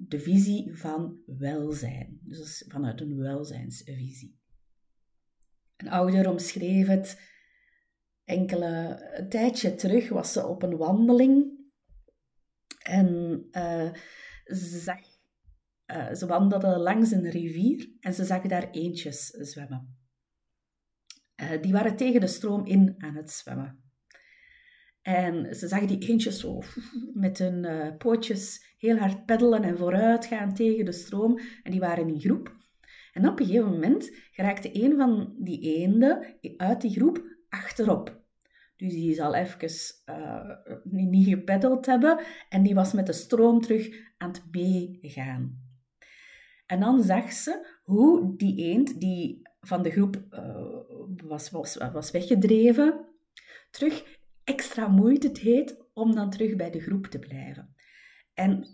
de 0.08 0.20
visie 0.20 0.76
van 0.76 1.18
welzijn. 1.26 2.18
Dus 2.23 2.64
vanuit 2.68 3.00
een 3.00 3.16
welzijnsvisie. 3.16 4.38
Een 5.76 5.88
ouder 5.90 6.30
omschreef 6.30 6.87
het 6.87 7.20
enkele 8.25 9.02
een 9.14 9.28
tijdje 9.28 9.75
terug, 9.75 10.08
was 10.08 10.32
ze 10.32 10.46
op 10.46 10.62
een 10.62 10.76
wandeling 10.76 11.55
en 12.87 13.38
uh, 13.52 13.93
ze, 14.45 14.78
zag, 14.78 14.99
ze 16.16 16.26
wandelde 16.26 16.78
langs 16.78 17.11
een 17.11 17.31
rivier 17.31 17.90
en 18.00 18.14
ze 18.14 18.25
zag 18.25 18.43
daar 18.43 18.71
eentjes 18.71 19.26
zwemmen. 19.26 19.99
Uh, 21.43 21.62
die 21.62 21.73
waren 21.73 21.97
tegen 21.97 22.21
de 22.21 22.26
stroom 22.26 22.66
in 22.66 22.95
aan 22.99 23.14
het 23.14 23.31
zwemmen. 23.31 23.85
En 25.02 25.55
ze 25.55 25.69
zag 25.69 25.85
die 25.85 26.09
eentjes 26.09 26.40
zo 26.40 26.62
met 27.25 27.38
hun 27.38 27.97
pootjes 27.97 28.75
heel 28.78 28.97
hard 28.97 29.26
peddelen 29.26 29.62
en 29.62 29.76
vooruit 29.76 30.26
gaan 30.26 30.55
tegen 30.55 30.85
de 30.85 30.93
stroom. 30.93 31.38
En 31.62 31.71
die 31.71 31.81
waren 31.81 32.09
in 32.09 32.21
groep. 32.21 32.57
En 33.12 33.28
op 33.28 33.40
een 33.40 33.47
gegeven 33.47 33.71
moment 33.71 34.11
geraakte 34.31 34.85
een 34.85 34.97
van 34.97 35.35
die 35.38 35.61
eenden 35.61 36.37
uit 36.57 36.81
die 36.81 36.90
groep 36.90 37.25
achterop. 37.49 38.25
Dus 38.76 38.92
die 38.92 39.14
zal 39.14 39.35
even 39.35 39.71
uh, 40.06 40.50
niet 40.85 41.28
gepeddeld 41.28 41.87
hebben 41.87 42.21
en 42.49 42.62
die 42.62 42.75
was 42.75 42.92
met 42.92 43.06
de 43.06 43.12
stroom 43.12 43.61
terug 43.61 43.88
aan 44.16 44.30
het 44.30 44.42
meegaan. 44.50 45.64
En 46.66 46.80
dan 46.80 47.02
zag 47.02 47.33
ze 47.33 47.78
hoe 47.83 48.37
die 48.37 48.56
eend, 48.56 49.00
die 49.00 49.42
van 49.61 49.83
de 49.83 49.90
groep 49.90 50.25
uh, 50.30 50.66
was, 51.28 51.50
was, 51.50 51.76
was 51.76 52.11
weggedreven, 52.11 53.06
terug 53.71 54.18
extra 54.45 54.88
moeite 54.88 55.33
deed 55.33 55.85
om 55.92 56.14
dan 56.14 56.30
terug 56.30 56.56
bij 56.56 56.71
de 56.71 56.80
groep 56.80 57.06
te 57.06 57.18
blijven. 57.18 57.75
En 58.35 58.66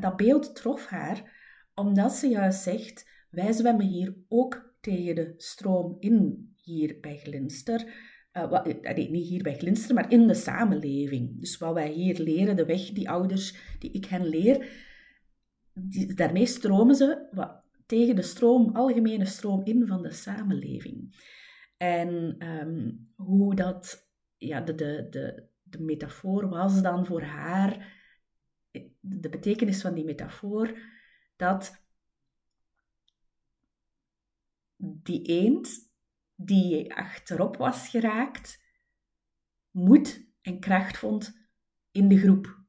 dat 0.00 0.16
beeld 0.16 0.54
trof 0.54 0.86
haar, 0.86 1.40
omdat 1.74 2.12
ze 2.12 2.28
juist 2.28 2.62
zegt, 2.62 3.10
wij 3.30 3.52
zwemmen 3.52 3.86
hier 3.86 4.16
ook 4.28 4.74
tegen 4.80 5.14
de 5.14 5.34
stroom 5.36 5.96
in, 5.98 6.48
hier 6.62 6.98
bij 7.00 7.16
Glinster. 7.16 8.10
Uh, 8.32 8.50
wat, 8.50 8.66
niet 8.96 9.28
hier 9.28 9.42
bij 9.42 9.56
Glinster, 9.56 9.94
maar 9.94 10.10
in 10.10 10.26
de 10.26 10.34
samenleving. 10.34 11.40
Dus 11.40 11.58
wat 11.58 11.74
wij 11.74 11.90
hier 11.90 12.18
leren, 12.18 12.56
de 12.56 12.64
weg 12.64 12.90
die 12.90 13.10
ouders, 13.10 13.76
die 13.78 13.90
ik 13.90 14.04
hen 14.04 14.26
leer, 14.26 14.68
daarmee 16.14 16.46
stromen 16.46 16.94
ze 16.94 17.28
wat, 17.30 17.62
tegen 17.86 18.16
de 18.16 18.22
stroom, 18.22 18.76
algemene 18.76 19.24
stroom 19.24 19.64
in 19.64 19.86
van 19.86 20.02
de 20.02 20.10
samenleving. 20.12 21.16
En 21.76 22.34
ehm, 22.38 22.90
hoe 23.14 23.54
dat, 23.54 24.08
ja, 24.36 24.60
de, 24.60 24.74
de, 24.74 25.06
de, 25.10 25.46
de 25.62 25.80
metafoor 25.80 26.48
was 26.48 26.82
dan 26.82 27.06
voor 27.06 27.22
haar, 27.22 28.00
de 29.00 29.28
betekenis 29.28 29.80
van 29.80 29.94
die 29.94 30.04
metafoor, 30.04 30.78
dat 31.36 31.84
die 34.76 35.22
eend 35.22 35.91
die 36.46 36.94
achterop 36.94 37.56
was 37.56 37.88
geraakt, 37.88 38.62
moed 39.70 40.26
en 40.42 40.60
kracht 40.60 40.98
vond 40.98 41.40
in 41.90 42.08
de 42.08 42.18
groep. 42.18 42.60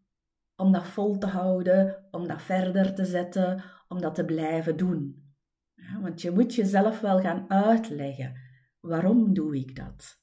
Om 0.55 0.71
dat 0.71 0.87
vol 0.87 1.17
te 1.17 1.27
houden, 1.27 2.07
om 2.11 2.27
dat 2.27 2.41
verder 2.41 2.93
te 2.93 3.05
zetten, 3.05 3.63
om 3.87 4.01
dat 4.01 4.15
te 4.15 4.25
blijven 4.25 4.77
doen. 4.77 5.23
Want 6.01 6.21
je 6.21 6.31
moet 6.31 6.55
jezelf 6.55 6.99
wel 6.99 7.19
gaan 7.19 7.49
uitleggen. 7.49 8.39
Waarom 8.79 9.33
doe 9.33 9.57
ik 9.57 9.75
dat? 9.75 10.21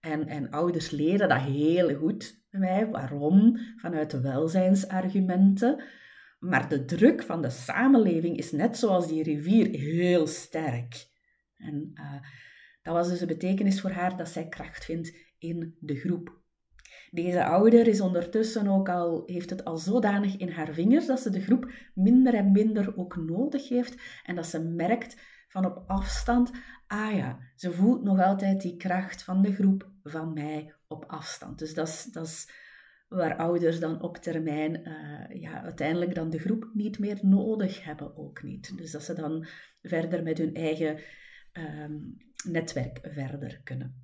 En, 0.00 0.26
en 0.26 0.50
ouders 0.50 0.90
leren 0.90 1.28
dat 1.28 1.40
heel 1.40 1.96
goed 1.96 2.44
bij 2.50 2.60
mij. 2.60 2.88
Waarom? 2.88 3.58
Vanuit 3.76 4.10
de 4.10 4.20
welzijnsargumenten. 4.20 5.82
Maar 6.38 6.68
de 6.68 6.84
druk 6.84 7.22
van 7.22 7.42
de 7.42 7.50
samenleving 7.50 8.36
is 8.36 8.52
net 8.52 8.76
zoals 8.76 9.08
die 9.08 9.22
rivier 9.22 9.68
heel 9.68 10.26
sterk. 10.26 11.10
En 11.56 11.90
uh, 11.94 12.14
dat 12.82 12.94
was 12.94 13.08
dus 13.08 13.18
de 13.18 13.26
betekenis 13.26 13.80
voor 13.80 13.90
haar 13.90 14.16
dat 14.16 14.28
zij 14.28 14.48
kracht 14.48 14.84
vindt 14.84 15.16
in 15.38 15.76
de 15.80 15.96
groep. 15.96 16.40
Deze 17.10 17.44
ouder 17.44 17.86
is 17.86 18.00
ondertussen 18.00 18.68
ook 18.68 18.88
al, 18.88 19.22
heeft 19.26 19.50
het 19.50 19.64
al 19.64 19.76
zodanig 19.76 20.36
in 20.36 20.50
haar 20.50 20.72
vingers 20.74 21.06
dat 21.06 21.20
ze 21.20 21.30
de 21.30 21.40
groep 21.40 21.72
minder 21.94 22.34
en 22.34 22.52
minder 22.52 22.96
ook 22.96 23.16
nodig 23.16 23.68
heeft 23.68 24.22
en 24.24 24.34
dat 24.34 24.46
ze 24.46 24.62
merkt 24.62 25.16
van 25.48 25.64
op 25.64 25.84
afstand, 25.86 26.50
ah 26.86 27.14
ja, 27.14 27.38
ze 27.54 27.72
voelt 27.72 28.02
nog 28.02 28.20
altijd 28.20 28.60
die 28.60 28.76
kracht 28.76 29.22
van 29.22 29.42
de 29.42 29.52
groep 29.52 29.90
van 30.02 30.32
mij 30.32 30.74
op 30.88 31.04
afstand. 31.04 31.58
Dus 31.58 31.74
dat 31.74 31.88
is, 31.88 32.04
dat 32.04 32.26
is 32.26 32.50
waar 33.08 33.36
ouders 33.36 33.80
dan 33.80 34.02
op 34.02 34.16
termijn 34.16 34.88
uh, 34.88 35.40
ja, 35.40 35.62
uiteindelijk 35.62 36.14
dan 36.14 36.30
de 36.30 36.38
groep 36.38 36.70
niet 36.74 36.98
meer 36.98 37.18
nodig 37.22 37.84
hebben 37.84 38.16
ook 38.16 38.42
niet. 38.42 38.78
Dus 38.78 38.90
dat 38.90 39.02
ze 39.02 39.14
dan 39.14 39.46
verder 39.82 40.22
met 40.22 40.38
hun 40.38 40.54
eigen 40.54 40.98
um, 41.52 42.16
netwerk 42.44 43.00
verder 43.02 43.60
kunnen. 43.64 43.94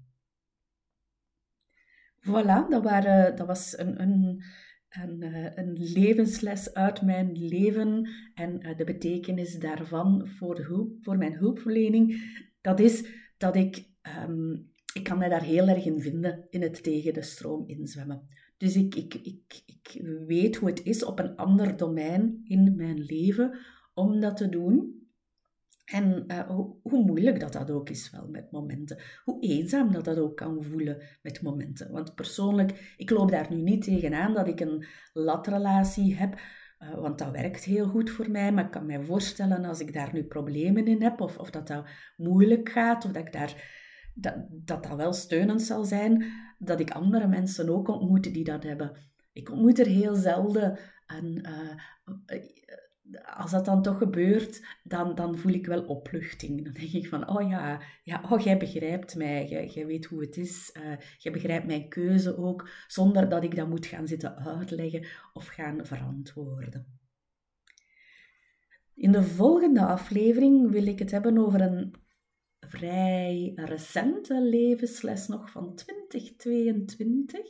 Voilà, 2.21 2.69
dat, 2.69 2.83
waren, 2.83 3.37
dat 3.37 3.47
was 3.47 3.78
een, 3.78 4.02
een, 4.02 4.43
een, 4.88 5.23
eh, 5.23 5.50
een 5.55 5.73
levensles 5.73 6.75
uit 6.75 7.02
mijn 7.02 7.33
leven 7.33 8.09
en 8.35 8.61
eh, 8.61 8.76
de 8.76 8.85
betekenis 8.85 9.59
daarvan 9.59 10.26
voor, 10.26 10.64
voor 11.00 11.19
mijn 11.19 11.35
hulpverlening. 11.35 12.23
Dat 12.61 12.81
is 12.81 13.05
dat 13.37 13.57
ik, 13.57 13.85
um, 14.26 14.73
ik 14.95 15.05
kan 15.05 15.19
mij 15.19 15.28
daar 15.28 15.43
heel 15.43 15.69
erg 15.69 15.85
in 15.85 16.00
vinden, 16.00 16.47
in 16.50 16.62
het 16.62 16.83
tegen 16.83 17.14
de 17.14 17.23
stroom 17.23 17.69
inzwemmen. 17.69 18.28
Dus 18.57 18.76
ik, 18.76 18.95
ik, 18.95 19.14
ik, 19.14 19.62
ik 19.67 20.02
weet 20.26 20.57
hoe 20.57 20.69
het 20.69 20.83
is 20.83 21.05
op 21.05 21.19
een 21.19 21.37
ander 21.37 21.76
domein 21.76 22.40
in 22.45 22.76
mijn 22.76 22.99
leven 22.99 23.59
om 23.95 24.21
dat 24.21 24.37
te 24.37 24.49
doen. 24.49 24.98
En 25.90 26.25
uh, 26.26 26.47
hoe, 26.83 27.04
moeilijk 27.04 27.40
dat 27.40 27.52
dat 27.52 27.71
ook 27.71 27.90
is 27.90 28.11
wel 28.11 28.28
met 28.28 28.50
momenten. 28.50 29.00
Hoe 29.25 29.40
eenzaam 29.40 29.92
dat 29.92 30.04
dat 30.04 30.18
ook 30.18 30.37
kan 30.37 30.62
voelen 30.64 31.02
met 31.23 31.42
momenten. 31.42 31.92
Want 31.92 32.14
persoonlijk, 32.14 32.95
ik 32.97 33.11
loop 33.11 33.30
daar 33.30 33.47
nu 33.50 33.61
niet 33.61 33.83
tegenaan 33.85 34.35
dat 34.35 34.49
ik 34.49 34.61
een 34.61 34.87
latrelatie 35.12 36.16
heb. 36.16 36.40
Uh, 36.78 36.95
want 36.95 37.18
dat 37.18 37.30
werkt 37.30 37.64
heel 37.64 37.87
goed 37.87 38.11
voor 38.11 38.30
mij. 38.30 38.52
Maar 38.52 38.64
ik 38.64 38.71
kan 38.71 38.87
mij 38.87 39.02
voorstellen 39.02 39.64
als 39.64 39.80
ik 39.80 39.92
daar 39.92 40.11
nu 40.12 40.25
problemen 40.25 40.87
in 40.87 41.02
heb. 41.02 41.21
Of, 41.21 41.38
of 41.38 41.50
dat 41.50 41.66
dat 41.66 41.88
moeilijk 42.16 42.68
gaat. 42.68 43.04
Of 43.04 43.12
dat 43.12 43.26
ik 43.26 43.33
daar... 43.33 43.76
Dat, 44.14 44.35
dat 44.50 44.83
dat 44.83 44.97
wel 44.97 45.12
steunend 45.12 45.62
zal 45.62 45.85
zijn. 45.85 46.25
Dat 46.59 46.80
ik 46.80 46.90
andere 46.90 47.26
mensen 47.26 47.68
ook 47.68 47.88
ontmoet 47.88 48.35
die 48.35 48.45
dat 48.45 48.62
hebben. 48.62 48.97
Ik 49.33 49.50
ontmoet 49.50 49.78
er 49.78 49.87
heel 49.87 50.14
zelden. 50.14 50.78
En 51.07 51.47
uh, 51.47 52.38
als 53.37 53.50
dat 53.50 53.65
dan 53.65 53.83
toch 53.83 53.99
gebeurt, 53.99 54.67
dan, 54.83 55.15
dan 55.15 55.38
voel 55.38 55.53
ik 55.53 55.67
wel 55.67 55.85
opluchting. 55.85 56.65
Dan 56.65 56.73
denk 56.73 56.93
ik 56.93 57.09
van, 57.09 57.29
oh 57.29 57.49
ja, 57.49 57.83
ja 58.03 58.25
oh, 58.31 58.41
jij 58.41 58.57
begrijpt 58.57 59.17
mij, 59.17 59.47
jij, 59.47 59.87
weet 59.87 60.05
hoe 60.05 60.21
het 60.21 60.37
is, 60.37 60.77
uh, 60.77 60.97
jij 61.19 61.33
begrijpt 61.33 61.67
mijn 61.67 61.88
keuze 61.88 62.37
ook, 62.37 62.69
zonder 62.87 63.29
dat 63.29 63.45
ik 63.45 63.57
dat 63.57 63.69
moet 63.69 63.87
gaan 63.87 64.07
zitten 64.07 64.37
uitleggen 64.37 65.07
of 65.33 65.47
gaan 65.47 65.87
verantwoorden. 65.87 66.99
In 68.95 69.12
de 69.12 69.23
volgende 69.23 69.85
aflevering 69.85 70.71
wil 70.71 70.87
ik 70.87 70.99
het 70.99 71.11
hebben 71.11 71.38
over 71.38 71.61
een 71.61 71.95
vrij 72.61 73.53
recente 73.55 74.43
levensles 74.43 75.27
nog 75.27 75.50
van 75.50 75.75
2022. 75.75 77.41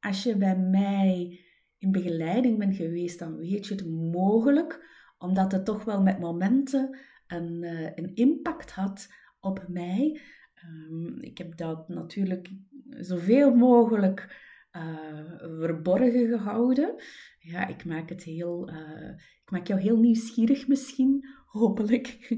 Als 0.00 0.22
je 0.22 0.36
bij 0.36 0.56
mij 0.56 1.40
in 1.80 1.92
begeleiding 1.92 2.58
bent 2.58 2.76
geweest, 2.76 3.18
dan 3.18 3.36
weet 3.36 3.66
je 3.66 3.74
het 3.74 3.86
mogelijk, 3.90 4.86
omdat 5.18 5.52
het 5.52 5.64
toch 5.64 5.84
wel 5.84 6.02
met 6.02 6.18
momenten 6.18 6.98
een, 7.26 7.62
uh, 7.62 7.90
een 7.94 8.14
impact 8.14 8.70
had 8.70 9.08
op 9.40 9.64
mij. 9.68 10.20
Um, 10.64 11.20
ik 11.20 11.38
heb 11.38 11.56
dat 11.56 11.88
natuurlijk 11.88 12.50
zoveel 12.84 13.54
mogelijk 13.54 14.48
uh, 14.76 15.58
verborgen 15.58 16.28
gehouden. 16.28 16.94
Ja, 17.38 17.66
ik 17.66 17.84
maak 17.84 18.08
het 18.08 18.22
heel, 18.22 18.70
uh, 18.70 19.08
ik 19.42 19.50
maak 19.50 19.66
jou 19.66 19.80
heel 19.80 19.98
nieuwsgierig 19.98 20.68
misschien, 20.68 21.28
hopelijk. 21.46 22.36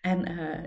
en 0.00 0.20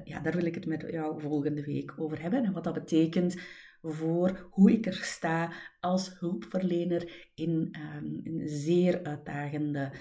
ja, 0.04 0.20
daar 0.20 0.36
wil 0.36 0.46
ik 0.46 0.56
het 0.56 0.66
met 0.66 0.86
jou 0.90 1.22
volgende 1.22 1.64
week 1.64 1.94
over 1.98 2.22
hebben. 2.22 2.44
En 2.44 2.54
wat 2.54 2.64
dat 2.64 2.74
betekent 2.74 3.36
voor 3.81 4.48
hoe 4.51 4.72
ik 4.72 4.86
er 4.86 4.93
sta 4.93 5.53
als 5.79 6.19
hulpverlener 6.19 7.29
in, 7.34 7.75
um, 7.96 8.19
in 8.24 8.48
zeer 8.48 9.03
uitdagende 9.03 9.91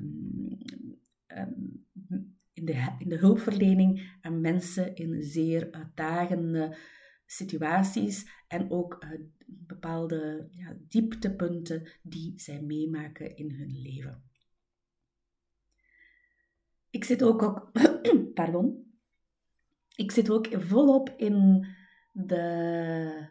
um, 0.00 0.58
um, 1.26 1.86
in, 2.52 2.64
de, 2.64 2.94
in 2.98 3.08
de 3.08 3.16
hulpverlening 3.18 4.18
aan 4.20 4.40
mensen 4.40 4.94
in 4.94 5.22
zeer 5.22 5.70
uitdagende 5.70 6.76
situaties 7.26 8.30
en 8.48 8.70
ook 8.70 9.04
uh, 9.04 9.20
bepaalde 9.46 10.48
ja, 10.50 10.76
dieptepunten 10.88 11.88
die 12.02 12.32
zij 12.36 12.62
meemaken 12.62 13.36
in 13.36 13.50
hun 13.50 13.80
leven. 13.80 14.22
Ik 16.90 17.04
zit 17.04 17.22
ook, 17.22 17.42
ook 17.42 17.70
pardon, 18.34 18.94
ik 19.94 20.10
zit 20.10 20.30
ook 20.30 20.46
volop 20.52 21.14
in 21.16 21.66
de 22.12 23.28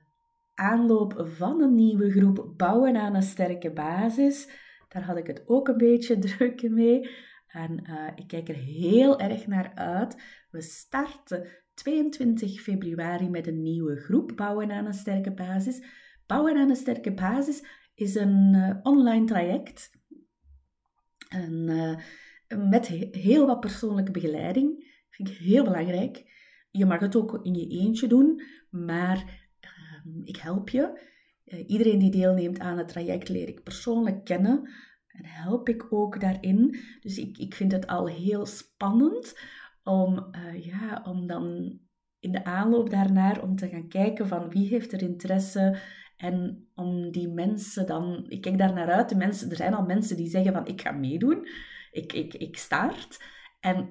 aanloop 0.53 1.25
van 1.37 1.61
een 1.61 1.75
nieuwe 1.75 2.11
groep 2.11 2.53
Bouwen 2.57 2.95
aan 2.95 3.15
een 3.15 3.21
sterke 3.21 3.71
basis. 3.71 4.49
Daar 4.87 5.03
had 5.03 5.17
ik 5.17 5.27
het 5.27 5.43
ook 5.45 5.67
een 5.67 5.77
beetje 5.77 6.19
druk 6.27 6.69
mee. 6.69 7.09
En 7.47 7.83
uh, 7.89 8.07
ik 8.15 8.27
kijk 8.27 8.49
er 8.49 8.55
heel 8.55 9.19
erg 9.19 9.47
naar 9.47 9.71
uit. 9.75 10.21
We 10.51 10.61
starten 10.61 11.47
22 11.73 12.61
februari 12.61 13.29
met 13.29 13.47
een 13.47 13.61
nieuwe 13.61 13.95
groep 13.95 14.31
Bouwen 14.35 14.71
aan 14.71 14.85
een 14.85 14.93
sterke 14.93 15.33
basis. 15.33 15.83
Bouwen 16.25 16.57
aan 16.57 16.69
een 16.69 16.75
sterke 16.75 17.13
basis 17.13 17.63
is 17.95 18.15
een 18.15 18.53
uh, 18.53 18.77
online 18.83 19.25
traject. 19.25 19.91
En, 21.29 21.67
uh, 21.67 21.97
met 22.69 22.87
heel 23.11 23.45
wat 23.45 23.59
persoonlijke 23.59 24.11
begeleiding. 24.11 24.97
Vind 25.09 25.29
ik 25.29 25.37
heel 25.37 25.63
belangrijk. 25.63 26.38
Je 26.71 26.85
mag 26.85 26.99
het 26.99 27.15
ook 27.15 27.39
in 27.43 27.55
je 27.55 27.67
eentje 27.67 28.07
doen, 28.07 28.41
maar 28.69 29.17
uh, 29.61 30.21
ik 30.23 30.37
help 30.37 30.69
je. 30.69 31.07
Uh, 31.45 31.69
iedereen 31.69 31.99
die 31.99 32.11
deelneemt 32.11 32.59
aan 32.59 32.77
het 32.77 32.87
traject 32.87 33.29
leer 33.29 33.47
ik 33.47 33.63
persoonlijk 33.63 34.23
kennen 34.23 34.69
en 35.07 35.25
help 35.25 35.69
ik 35.69 35.93
ook 35.93 36.19
daarin. 36.19 36.79
Dus 36.99 37.17
ik, 37.17 37.37
ik 37.37 37.55
vind 37.55 37.71
het 37.71 37.87
al 37.87 38.07
heel 38.07 38.45
spannend 38.45 39.39
om, 39.83 40.29
uh, 40.31 40.65
ja, 40.65 41.03
om 41.05 41.27
dan 41.27 41.77
in 42.19 42.31
de 42.31 42.43
aanloop 42.43 42.89
daarnaar 42.89 43.41
om 43.43 43.55
te 43.55 43.67
gaan 43.67 43.87
kijken 43.87 44.27
van 44.27 44.49
wie 44.49 44.67
heeft 44.67 44.93
er 44.93 45.01
interesse 45.01 45.79
en 46.17 46.67
om 46.75 47.11
die 47.11 47.27
mensen 47.27 47.87
dan, 47.87 48.25
ik 48.27 48.41
kijk 48.41 48.57
daar 48.57 48.73
naar 48.73 48.91
uit, 48.91 49.09
de 49.09 49.15
mensen, 49.15 49.49
er 49.49 49.55
zijn 49.55 49.73
al 49.73 49.85
mensen 49.85 50.17
die 50.17 50.29
zeggen 50.29 50.53
van 50.53 50.67
ik 50.67 50.81
ga 50.81 50.91
meedoen, 50.91 51.47
ik, 51.91 52.13
ik, 52.13 52.33
ik 52.33 52.57
start. 52.57 53.23
En 53.59 53.87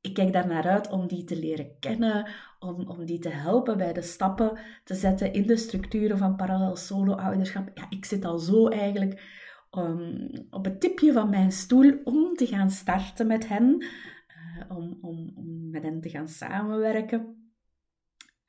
ik 0.00 0.14
kijk 0.14 0.32
daar 0.32 0.46
naar 0.46 0.68
uit 0.68 0.90
om 0.90 1.06
die 1.06 1.24
te 1.24 1.38
leren 1.38 1.78
kennen, 1.80 2.26
om, 2.58 2.88
om 2.88 3.04
die 3.04 3.18
te 3.18 3.28
helpen 3.28 3.78
bij 3.78 3.92
de 3.92 4.02
stappen 4.02 4.58
te 4.84 4.94
zetten 4.94 5.32
in 5.32 5.46
de 5.46 5.56
structuren 5.56 6.18
van 6.18 6.36
parallel 6.36 6.76
solo-ouderschap. 6.76 7.70
Ja, 7.74 7.86
ik 7.90 8.04
zit 8.04 8.24
al 8.24 8.38
zo 8.38 8.68
eigenlijk 8.68 9.22
um, 9.70 10.30
op 10.50 10.64
het 10.64 10.80
tipje 10.80 11.12
van 11.12 11.30
mijn 11.30 11.52
stoel 11.52 12.00
om 12.04 12.34
te 12.34 12.46
gaan 12.46 12.70
starten 12.70 13.26
met 13.26 13.48
hen, 13.48 13.84
uh, 13.84 14.76
om, 14.76 14.98
om, 15.00 15.32
om 15.34 15.70
met 15.70 15.82
hen 15.82 16.00
te 16.00 16.08
gaan 16.08 16.28
samenwerken. 16.28 17.52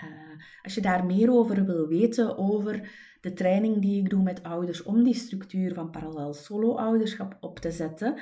Uh, 0.04 0.44
als 0.62 0.76
je 0.76 0.82
daar 0.82 1.06
meer 1.06 1.32
over 1.32 1.66
wil 1.66 1.88
weten, 1.88 2.38
over 2.38 2.90
de 3.22 3.34
training 3.34 3.82
die 3.82 4.00
ik 4.00 4.10
doe 4.10 4.24
met 4.24 4.44
ouders 4.44 4.84
om 4.84 5.04
die 5.04 5.14
structuur 5.14 5.74
van 5.74 5.92
parallel 5.92 6.34
solo-ouderschap 6.34 7.38
op 7.40 7.60
te 7.60 7.72
zetten, 7.72 8.20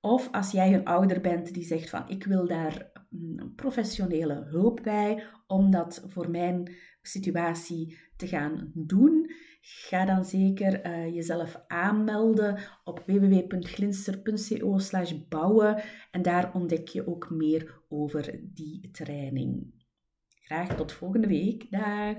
of 0.00 0.28
als 0.32 0.50
jij 0.50 0.74
een 0.74 0.84
ouder 0.84 1.20
bent 1.20 1.54
die 1.54 1.64
zegt 1.64 1.90
van 1.90 2.08
ik 2.08 2.24
wil 2.24 2.46
daar 2.46 2.90
mm, 3.10 3.54
professionele 3.54 4.44
hulp 4.44 4.80
bij 4.82 5.24
om 5.46 5.70
dat 5.70 6.04
voor 6.06 6.30
mijn 6.30 6.74
situatie 7.02 7.98
te 8.16 8.26
gaan 8.26 8.70
doen, 8.74 9.30
ga 9.60 10.04
dan 10.04 10.24
zeker 10.24 10.86
uh, 10.86 11.14
jezelf 11.14 11.64
aanmelden 11.66 12.58
op 12.84 13.02
www.glinster.co 13.06 14.78
bouwen 15.28 15.82
en 16.10 16.22
daar 16.22 16.54
ontdek 16.54 16.88
je 16.88 17.06
ook 17.06 17.30
meer 17.30 17.82
over 17.88 18.40
die 18.42 18.90
training. 18.90 19.74
Graag 20.28 20.76
tot 20.76 20.92
volgende 20.92 21.28
week. 21.28 21.70
Dag! 21.70 22.16